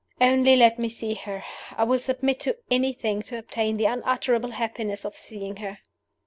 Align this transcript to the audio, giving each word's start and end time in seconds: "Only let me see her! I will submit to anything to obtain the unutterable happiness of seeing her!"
"Only 0.19 0.55
let 0.55 0.79
me 0.79 0.89
see 0.89 1.13
her! 1.13 1.43
I 1.77 1.83
will 1.83 1.99
submit 1.99 2.39
to 2.39 2.57
anything 2.71 3.21
to 3.21 3.37
obtain 3.37 3.77
the 3.77 3.85
unutterable 3.85 4.53
happiness 4.53 5.05
of 5.05 5.15
seeing 5.15 5.57
her!" 5.57 5.77